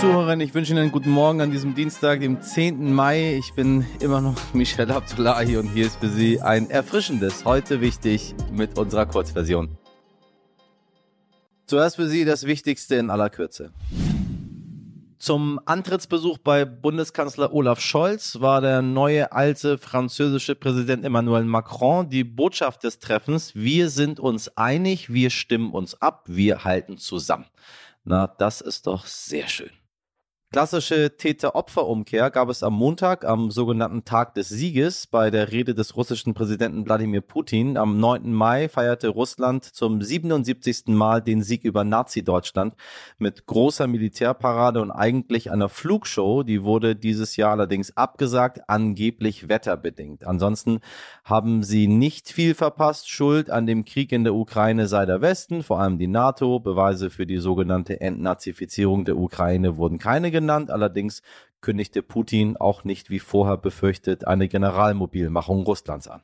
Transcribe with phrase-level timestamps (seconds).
[0.00, 2.92] Zuhörerinnen, ich wünsche Ihnen einen guten Morgen an diesem Dienstag, dem 10.
[2.92, 3.36] Mai.
[3.36, 8.34] Ich bin immer noch Michel Abdullahi und hier ist für Sie ein erfrischendes, heute wichtig
[8.52, 9.78] mit unserer Kurzversion.
[11.66, 13.72] Zuerst für Sie das Wichtigste in aller Kürze.
[15.18, 22.24] Zum Antrittsbesuch bei Bundeskanzler Olaf Scholz war der neue alte französische Präsident Emmanuel Macron die
[22.24, 27.46] Botschaft des Treffens, wir sind uns einig, wir stimmen uns ab, wir halten zusammen.
[28.04, 29.70] Na, das ist doch sehr schön.
[30.54, 35.96] Klassische Täter-Opfer-Umkehr gab es am Montag, am sogenannten Tag des Sieges, bei der Rede des
[35.96, 37.76] russischen Präsidenten Wladimir Putin.
[37.76, 38.32] Am 9.
[38.32, 40.94] Mai feierte Russland zum 77.
[40.94, 42.74] Mal den Sieg über Nazi-Deutschland
[43.18, 46.44] mit großer Militärparade und eigentlich einer Flugshow.
[46.44, 50.24] Die wurde dieses Jahr allerdings abgesagt, angeblich wetterbedingt.
[50.24, 50.78] Ansonsten
[51.24, 53.10] haben sie nicht viel verpasst.
[53.10, 56.60] Schuld an dem Krieg in der Ukraine sei der Westen, vor allem die NATO.
[56.60, 60.70] Beweise für die sogenannte Entnazifizierung der Ukraine wurden keine genannt genannt.
[60.70, 61.22] Allerdings
[61.60, 66.22] kündigte Putin auch nicht wie vorher befürchtet eine Generalmobilmachung Russlands an.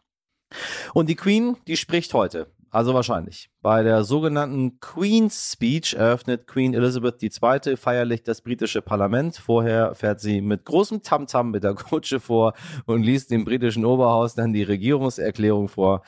[0.95, 3.51] Und die Queen, die spricht heute also wahrscheinlich.
[3.63, 7.77] Bei der sogenannten Queen's Speech eröffnet Queen Elizabeth II.
[7.77, 9.37] feierlich das britische Parlament.
[9.37, 12.55] Vorher fährt sie mit großem Tamtam -Tam mit der Kutsche vor
[12.87, 16.03] und liest dem britischen Oberhaus dann die Regierungserklärung vor,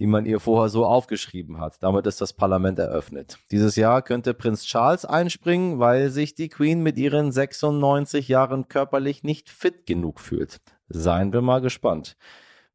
[0.00, 1.80] die man ihr vorher so aufgeschrieben hat.
[1.84, 3.38] Damit ist das Parlament eröffnet.
[3.52, 9.22] Dieses Jahr könnte Prinz Charles einspringen, weil sich die Queen mit ihren 96 Jahren körperlich
[9.22, 10.60] nicht fit genug fühlt.
[10.88, 12.16] Seien wir mal gespannt,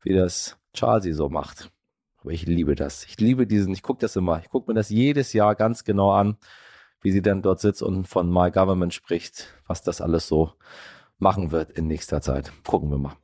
[0.01, 1.72] wie das Charles sie so macht.
[2.23, 3.03] Aber ich liebe das.
[3.03, 4.39] Ich liebe diesen, ich gucke das immer.
[4.39, 6.37] Ich gucke mir das jedes Jahr ganz genau an,
[7.01, 10.53] wie sie dann dort sitzt und von My Government spricht, was das alles so
[11.19, 12.53] machen wird in nächster Zeit.
[12.65, 13.17] Gucken wir mal.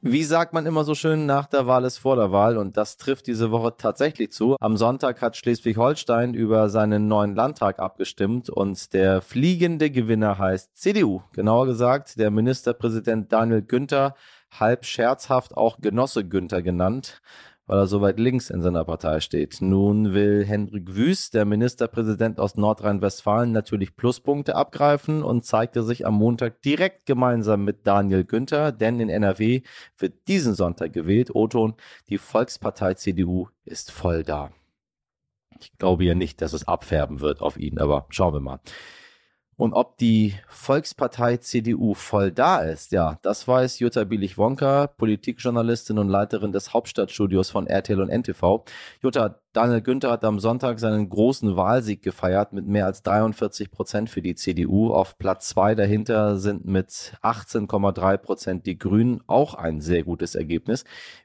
[0.00, 2.96] Wie sagt man immer so schön, nach der Wahl ist vor der Wahl und das
[2.96, 4.56] trifft diese Woche tatsächlich zu.
[4.58, 11.20] Am Sonntag hat Schleswig-Holstein über seinen neuen Landtag abgestimmt und der fliegende Gewinner heißt CDU.
[11.32, 14.14] Genauer gesagt, der Ministerpräsident Daniel Günther
[14.50, 17.20] halb scherzhaft auch Genosse Günther genannt,
[17.66, 19.58] weil er so weit links in seiner Partei steht.
[19.60, 26.14] Nun will Hendrik Wüst, der Ministerpräsident aus Nordrhein-Westfalen, natürlich Pluspunkte abgreifen und zeigte sich am
[26.14, 29.60] Montag direkt gemeinsam mit Daniel Günther, denn in NRW
[29.98, 31.34] wird diesen Sonntag gewählt.
[31.34, 31.74] Oton,
[32.08, 34.50] die Volkspartei CDU ist voll da.
[35.60, 38.60] Ich glaube ja nicht, dass es abfärben wird auf ihn, aber schauen wir mal.
[39.58, 46.08] Und ob die Volkspartei CDU voll da ist, ja, das weiß Jutta Bielich-Wonka, Politikjournalistin und
[46.08, 48.64] Leiterin des Hauptstadtstudios von RTL und NTV.
[49.02, 54.10] Jutta, Daniel Günther hat am Sonntag seinen großen Wahlsieg gefeiert mit mehr als 43 Prozent
[54.10, 54.92] für die CDU.
[54.92, 60.84] Auf Platz zwei dahinter sind mit 18,3 Prozent die Grünen auch ein sehr gutes Ergebnis.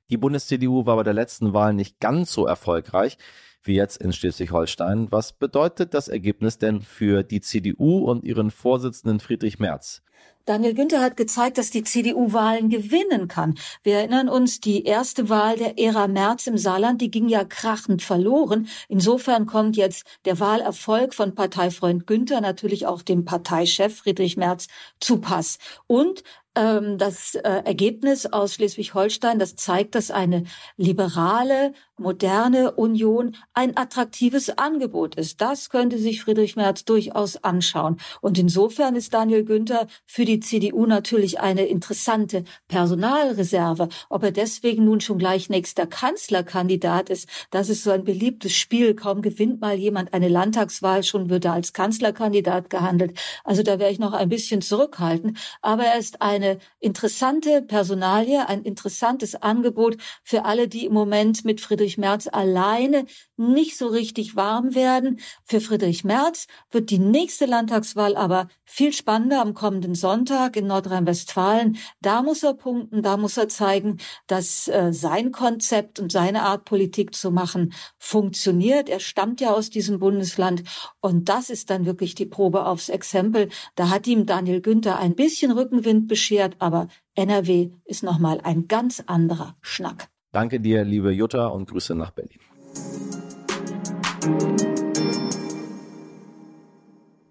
[0.10, 3.20] Die Bundes-CDU war bei der letzten Wahl nicht ganz so erfolgreich
[3.64, 5.12] wie jetzt in Schleswig-Holstein.
[5.12, 10.02] Was bedeutet das Ergebnis denn für die CDU und ihren Vorsitzenden Friedrich Merz?
[10.46, 13.56] Daniel Günther hat gezeigt, dass die CDU Wahlen gewinnen kann.
[13.82, 18.02] Wir erinnern uns, die erste Wahl der Ära Merz im Saarland, die ging ja krachend
[18.02, 18.68] verloren.
[18.90, 24.68] Insofern kommt jetzt der Wahlerfolg von Parteifreund Günther natürlich auch dem Parteichef Friedrich Merz
[25.00, 25.60] zu Pass.
[25.88, 26.24] Und
[26.56, 30.44] das äh, Ergebnis aus Schleswig-Holstein, das zeigt, dass eine
[30.78, 35.42] liberale, moderne Union ein attraktives Angebot ist.
[35.42, 37.98] Das könnte sich Friedrich Merz durchaus anschauen.
[38.22, 43.90] Und insofern ist Daniel Günther für die CDU natürlich eine interessante Personalreserve.
[44.10, 48.96] Ob er deswegen nun schon gleich nächster Kanzlerkandidat ist, das ist so ein beliebtes Spiel.
[48.96, 53.18] Kaum gewinnt mal jemand eine Landtagswahl, schon wird er als Kanzlerkandidat gehandelt.
[53.44, 55.38] Also da wäre ich noch ein bisschen zurückhaltend.
[55.62, 61.46] Aber er ist eine eine interessante Personalie, ein interessantes Angebot für alle, die im Moment
[61.46, 63.06] mit Friedrich Merz alleine
[63.38, 65.20] nicht so richtig warm werden.
[65.46, 71.78] Für Friedrich Merz wird die nächste Landtagswahl aber viel spannender am kommenden Sonntag in Nordrhein-Westfalen.
[72.02, 76.66] Da muss er punkten, da muss er zeigen, dass äh, sein Konzept und seine Art
[76.66, 78.90] Politik zu machen funktioniert.
[78.90, 80.64] Er stammt ja aus diesem Bundesland
[81.00, 83.50] und das ist dann wirklich die Probe aufs Exempel.
[83.76, 89.04] Da hat ihm Daniel Günther ein bisschen Rückenwind beschert, aber NRW ist nochmal ein ganz
[89.06, 90.10] anderer Schnack.
[90.32, 92.40] Danke dir, liebe Jutta, und Grüße nach Berlin.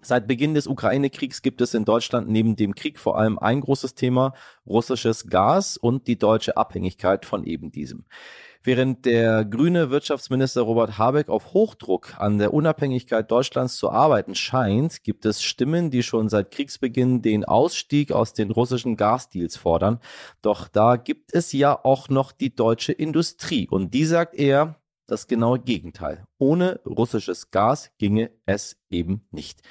[0.03, 3.95] Seit Beginn des Ukraine-Kriegs gibt es in Deutschland neben dem Krieg vor allem ein großes
[3.95, 4.33] Thema,
[4.67, 8.03] russisches Gas und die deutsche Abhängigkeit von eben diesem.
[8.65, 15.03] Während der grüne Wirtschaftsminister Robert Habeck auf Hochdruck an der Unabhängigkeit Deutschlands zu arbeiten scheint,
[15.03, 19.99] gibt es Stimmen, die schon seit Kriegsbeginn den Ausstieg aus den russischen Gasdeals fordern.
[20.41, 24.75] Doch da gibt es ja auch noch die deutsche Industrie und die sagt eher,
[25.07, 26.25] das genaue Gegenteil.
[26.37, 29.61] Ohne russisches Gas ginge es eben nicht.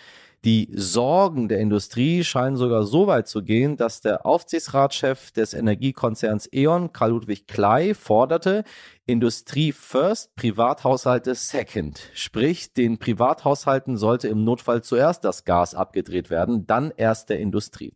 [0.45, 6.49] Die Sorgen der Industrie scheinen sogar so weit zu gehen, dass der Aufsichtsratschef des Energiekonzerns
[6.53, 8.65] E.ON, Karl-Ludwig Klei, forderte,
[9.07, 12.11] Industrie first, Privathaushalte second.
[12.13, 17.95] Sprich, den Privathaushalten sollte im Notfall zuerst das Gas abgedreht werden, dann erst der Industrie.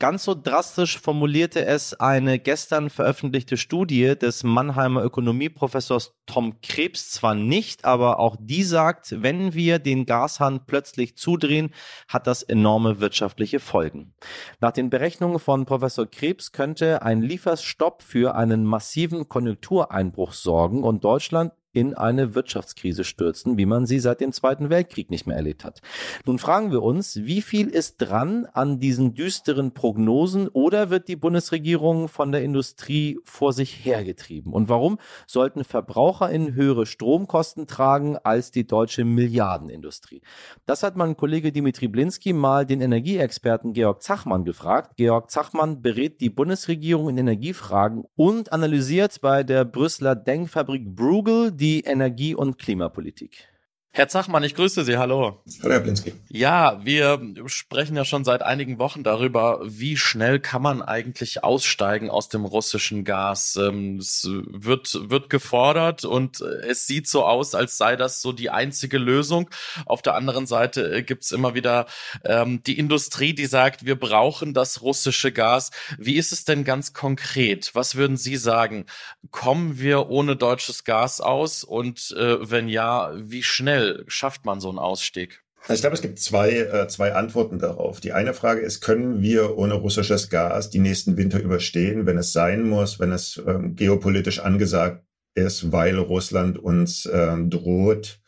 [0.00, 7.34] Ganz so drastisch formulierte es eine gestern veröffentlichte Studie des Mannheimer Ökonomieprofessors Tom Krebs zwar
[7.34, 11.74] nicht, aber auch die sagt, wenn wir den Gashahn plötzlich zudrehen,
[12.08, 14.14] hat das enorme wirtschaftliche Folgen.
[14.58, 21.04] Nach den Berechnungen von Professor Krebs könnte ein Lieferstopp für einen massiven Konjunktureinbruch sorgen und
[21.04, 25.64] Deutschland in eine Wirtschaftskrise stürzen, wie man sie seit dem Zweiten Weltkrieg nicht mehr erlebt
[25.64, 25.80] hat.
[26.26, 31.16] Nun fragen wir uns, wie viel ist dran an diesen düsteren Prognosen oder wird die
[31.16, 34.52] Bundesregierung von der Industrie vor sich hergetrieben?
[34.52, 40.22] Und warum sollten VerbraucherInnen höhere Stromkosten tragen als die deutsche Milliardenindustrie?
[40.66, 44.96] Das hat mein Kollege Dimitri Blinski mal den Energieexperten Georg Zachmann gefragt.
[44.96, 51.82] Georg Zachmann berät die Bundesregierung in Energiefragen und analysiert bei der Brüsseler Denkfabrik Bruegel die
[51.82, 53.49] Energie- und Klimapolitik.
[53.92, 54.98] Herr Zachmann, ich grüße Sie.
[54.98, 55.42] Hallo.
[55.64, 56.12] Hallo, Herr Blinski.
[56.28, 62.08] Ja, wir sprechen ja schon seit einigen Wochen darüber, wie schnell kann man eigentlich aussteigen
[62.08, 63.56] aus dem russischen Gas.
[63.56, 68.48] Ähm, es wird, wird gefordert und es sieht so aus, als sei das so die
[68.50, 69.50] einzige Lösung.
[69.86, 71.86] Auf der anderen Seite äh, gibt's immer wieder
[72.24, 75.72] ähm, die Industrie, die sagt, wir brauchen das russische Gas.
[75.98, 77.72] Wie ist es denn ganz konkret?
[77.74, 78.86] Was würden Sie sagen?
[79.32, 81.64] Kommen wir ohne deutsches Gas aus?
[81.64, 83.79] Und äh, wenn ja, wie schnell?
[83.80, 85.42] Schnell schafft man so einen Ausstieg?
[85.62, 88.00] Also ich glaube, es gibt zwei, äh, zwei Antworten darauf.
[88.00, 92.32] Die eine Frage ist, können wir ohne russisches Gas die nächsten Winter überstehen, wenn es
[92.32, 95.04] sein muss, wenn es ähm, geopolitisch angesagt
[95.34, 98.20] ist, weil Russland uns ähm, droht.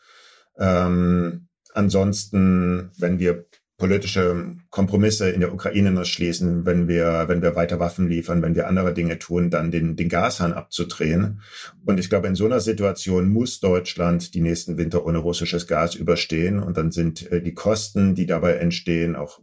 [0.59, 3.45] Ähm, ansonsten, wenn wir
[3.83, 8.55] politische Kompromisse in der Ukraine noch schließen, wenn wir, wenn wir weiter Waffen liefern, wenn
[8.55, 11.41] wir andere Dinge tun, dann den, den Gashahn abzudrehen.
[11.85, 15.95] Und ich glaube, in so einer Situation muss Deutschland die nächsten Winter ohne russisches Gas
[15.95, 16.59] überstehen.
[16.59, 19.41] Und dann sind äh, die Kosten, die dabei entstehen, auch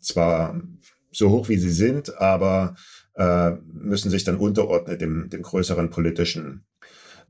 [0.00, 0.60] zwar
[1.12, 2.74] so hoch wie sie sind, aber
[3.14, 6.64] äh, müssen sich dann unterordnen dem, dem größeren politischen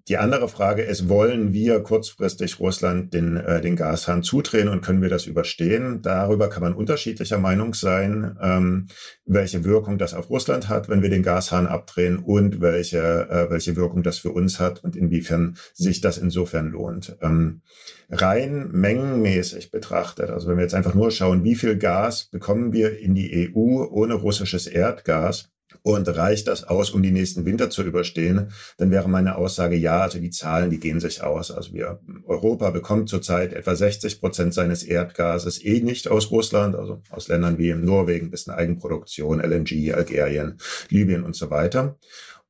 [0.09, 5.01] die andere Frage ist, wollen wir kurzfristig Russland den, äh, den Gashahn zudrehen und können
[5.01, 6.03] wir das überstehen?
[6.03, 8.89] Darüber kann man unterschiedlicher Meinung sein, ähm,
[9.25, 13.77] welche Wirkung das auf Russland hat, wenn wir den Gashahn abdrehen und welche, äh, welche
[13.77, 17.17] Wirkung das für uns hat und inwiefern sich das insofern lohnt.
[17.21, 17.63] Ähm,
[18.11, 22.99] rein mengenmäßig betrachtet, also wenn wir jetzt einfach nur schauen, wie viel Gas bekommen wir
[22.99, 25.52] in die EU ohne russisches Erdgas,
[25.83, 28.53] und reicht das aus, um die nächsten Winter zu überstehen?
[28.79, 31.51] Dann wäre meine Aussage ja, also die Zahlen, die gehen sich aus.
[31.51, 37.03] Also wir, Europa bekommt zurzeit etwa 60 Prozent seines Erdgases eh nicht aus Russland, also
[37.11, 40.59] aus Ländern wie Norwegen, bisschen Eigenproduktion, LNG, Algerien,
[40.89, 41.97] Libyen und so weiter.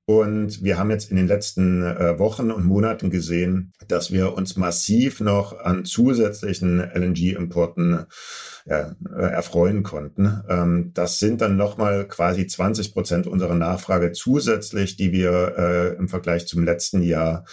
[0.05, 4.57] Und wir haben jetzt in den letzten äh, Wochen und Monaten gesehen, dass wir uns
[4.57, 8.07] massiv noch an zusätzlichen LNG-Importen
[8.67, 10.43] ja, äh, erfreuen konnten.
[10.49, 16.09] Ähm, das sind dann nochmal quasi 20 Prozent unserer Nachfrage zusätzlich, die wir äh, im
[16.09, 17.45] Vergleich zum letzten Jahr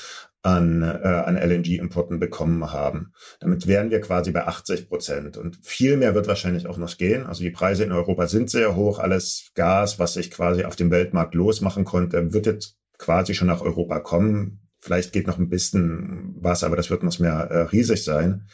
[0.56, 3.14] an, äh, an LNG-Importen bekommen haben.
[3.40, 5.38] Damit wären wir quasi bei 80 Prozent.
[5.38, 7.26] Und viel mehr wird wahrscheinlich auch noch gehen.
[7.26, 9.00] Also die Preise in Europa sind sehr hoch.
[9.00, 13.62] Alles Gas, was sich quasi auf dem Weltmarkt losmachen konnte, wird jetzt quasi schon nach
[13.62, 14.60] Europa kommen.
[14.80, 18.48] Vielleicht geht noch ein bisschen was, aber das wird noch mehr äh, riesig sein.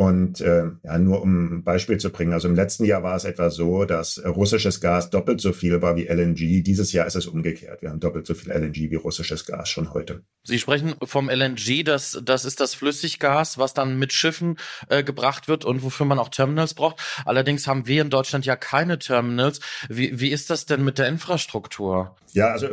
[0.00, 3.24] Und äh, ja, nur um ein Beispiel zu bringen, also im letzten Jahr war es
[3.24, 6.62] etwa so, dass russisches Gas doppelt so viel war wie LNG.
[6.62, 7.82] Dieses Jahr ist es umgekehrt.
[7.82, 10.22] Wir haben doppelt so viel LNG wie russisches Gas schon heute.
[10.44, 15.48] Sie sprechen vom LNG, das, das ist das Flüssiggas, was dann mit Schiffen äh, gebracht
[15.48, 17.02] wird und wofür man auch Terminals braucht.
[17.24, 19.58] Allerdings haben wir in Deutschland ja keine Terminals.
[19.88, 22.14] Wie, wie ist das denn mit der Infrastruktur?
[22.34, 22.68] Ja, also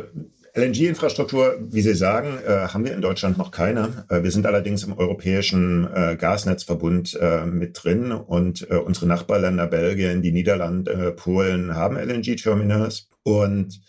[0.56, 4.06] LNG-Infrastruktur, wie Sie sagen, äh, haben wir in Deutschland noch keine.
[4.08, 9.66] Äh, wir sind allerdings im europäischen äh, Gasnetzverbund äh, mit drin und äh, unsere Nachbarländer
[9.66, 13.82] Belgien, die Niederlande, äh, Polen haben LNG-Terminals und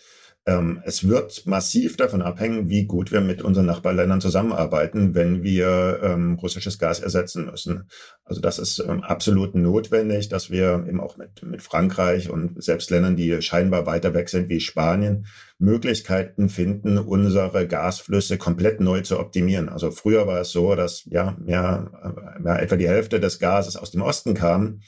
[0.48, 6.00] ähm, es wird massiv davon abhängen, wie gut wir mit unseren Nachbarländern zusammenarbeiten, wenn wir
[6.02, 7.90] ähm, russisches Gas ersetzen müssen.
[8.24, 12.88] Also das ist ähm, absolut notwendig, dass wir eben auch mit, mit Frankreich und selbst
[12.90, 15.26] Ländern, die scheinbar weiter weg sind wie Spanien,
[15.58, 19.68] Möglichkeiten finden, unsere Gasflüsse komplett neu zu optimieren.
[19.68, 23.76] Also früher war es so, dass ja mehr, mehr äh, etwa die Hälfte des Gases
[23.76, 24.80] aus dem Osten kam.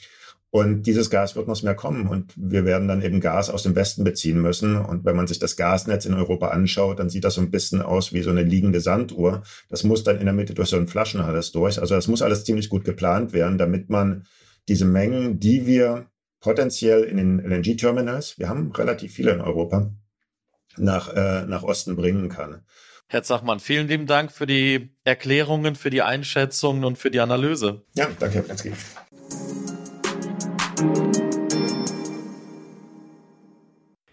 [0.53, 3.77] Und dieses Gas wird noch mehr kommen und wir werden dann eben Gas aus dem
[3.77, 4.77] Westen beziehen müssen.
[4.77, 7.83] Und wenn man sich das Gasnetz in Europa anschaut, dann sieht das so ein bisschen
[7.83, 9.43] aus wie so eine liegende Sanduhr.
[9.69, 11.81] Das muss dann in der Mitte durch so einen Flaschenhals durch.
[11.81, 14.27] Also das muss alles ziemlich gut geplant werden, damit man
[14.67, 16.07] diese Mengen, die wir
[16.41, 19.93] potenziell in den LNG-Terminals, wir haben relativ viele in Europa,
[20.77, 22.63] nach, äh, nach Osten bringen kann.
[23.07, 27.83] Herr Zachmann, vielen lieben Dank für die Erklärungen, für die Einschätzungen und für die Analyse.
[27.95, 28.73] Ja, danke, Herr Plensky.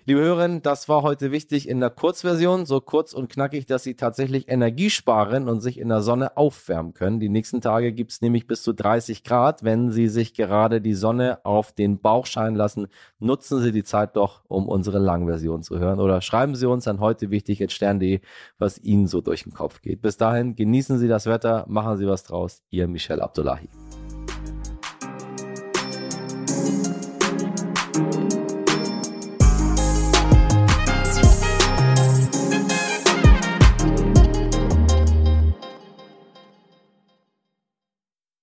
[0.10, 3.96] Liebe Hörerinnen, das war heute wichtig in der Kurzversion, so kurz und knackig, dass Sie
[3.96, 7.20] tatsächlich Energie sparen und sich in der Sonne aufwärmen können.
[7.20, 9.66] Die nächsten Tage gibt es nämlich bis zu 30 Grad.
[9.66, 12.88] Wenn Sie sich gerade die Sonne auf den Bauch scheinen lassen,
[13.20, 16.00] nutzen Sie die Zeit doch, um unsere Langversion zu hören.
[16.00, 18.22] Oder schreiben Sie uns an heute wichtig stern.de,
[18.58, 20.02] was Ihnen so durch den Kopf geht.
[20.02, 22.62] Bis dahin genießen Sie das Wetter, machen Sie was draus.
[22.70, 23.68] Ihr Michel Abdullahi.